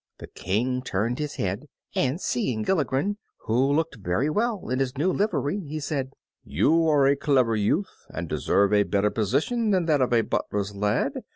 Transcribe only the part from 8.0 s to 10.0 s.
and deserve a better position than